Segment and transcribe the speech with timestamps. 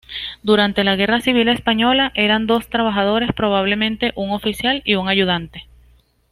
[0.41, 5.67] Durante la Guerra Civil española eran dos trabajadores, probablemente un oficial y un ayudante.